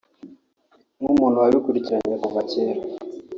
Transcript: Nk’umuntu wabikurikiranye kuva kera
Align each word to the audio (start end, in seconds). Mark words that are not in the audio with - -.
Nk’umuntu 0.99 1.37
wabikurikiranye 1.41 2.15
kuva 2.23 2.41
kera 2.49 2.81